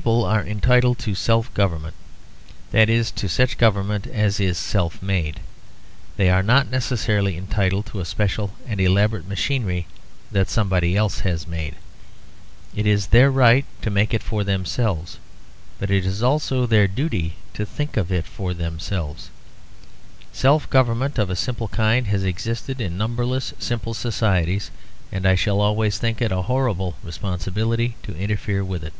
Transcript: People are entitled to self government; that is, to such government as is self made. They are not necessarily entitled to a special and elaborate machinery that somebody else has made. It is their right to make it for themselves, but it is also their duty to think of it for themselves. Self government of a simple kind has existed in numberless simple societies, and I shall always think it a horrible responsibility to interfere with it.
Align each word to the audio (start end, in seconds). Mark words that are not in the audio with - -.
People 0.00 0.24
are 0.24 0.46
entitled 0.46 1.00
to 1.00 1.16
self 1.16 1.52
government; 1.52 1.94
that 2.70 2.88
is, 2.88 3.10
to 3.10 3.28
such 3.28 3.58
government 3.58 4.06
as 4.06 4.38
is 4.38 4.56
self 4.56 5.02
made. 5.02 5.40
They 6.16 6.30
are 6.30 6.44
not 6.44 6.70
necessarily 6.70 7.36
entitled 7.36 7.86
to 7.86 7.98
a 7.98 8.04
special 8.04 8.52
and 8.68 8.80
elaborate 8.80 9.26
machinery 9.26 9.88
that 10.30 10.48
somebody 10.48 10.96
else 10.96 11.18
has 11.26 11.48
made. 11.48 11.74
It 12.72 12.86
is 12.86 13.08
their 13.08 13.32
right 13.32 13.64
to 13.82 13.90
make 13.90 14.14
it 14.14 14.22
for 14.22 14.44
themselves, 14.44 15.18
but 15.80 15.90
it 15.90 16.06
is 16.06 16.22
also 16.22 16.66
their 16.68 16.86
duty 16.86 17.34
to 17.54 17.66
think 17.66 17.96
of 17.96 18.12
it 18.12 18.26
for 18.26 18.54
themselves. 18.54 19.28
Self 20.32 20.70
government 20.70 21.18
of 21.18 21.30
a 21.30 21.34
simple 21.34 21.66
kind 21.66 22.06
has 22.06 22.22
existed 22.22 22.80
in 22.80 22.96
numberless 22.96 23.54
simple 23.58 23.94
societies, 23.94 24.70
and 25.10 25.26
I 25.26 25.34
shall 25.34 25.60
always 25.60 25.98
think 25.98 26.22
it 26.22 26.30
a 26.30 26.42
horrible 26.42 26.94
responsibility 27.02 27.96
to 28.04 28.14
interfere 28.14 28.62
with 28.62 28.84
it. 28.84 28.92